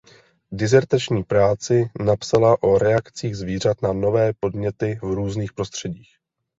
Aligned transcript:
Disertační 0.51 1.23
práci 1.23 1.89
napsala 2.05 2.63
o 2.63 2.77
reakcích 2.77 3.37
zvířat 3.37 3.81
na 3.81 3.93
nové 3.93 4.33
podněty 4.39 4.99
v 5.03 5.03
různých 5.05 5.53
prostředích. 5.53 6.09